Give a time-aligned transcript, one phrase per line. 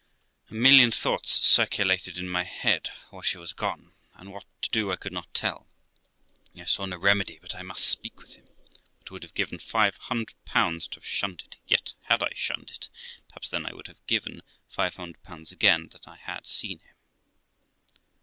[0.49, 4.69] A million of thoughts circulated in ruy head while she was gone, and what to
[4.71, 5.67] do I could not tell;
[6.57, 8.47] I saw no remedy but I must speak with him,
[8.97, 10.55] but would have given 500 to
[10.95, 12.89] have shunned it; yet had I shunned it,
[13.27, 14.41] perhaps then I would have given
[14.71, 16.95] 500 again that I had seen him.